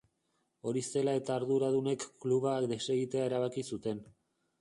[0.69, 4.01] Hori zela eta arduradunek kluba desegitea erabaki zuten.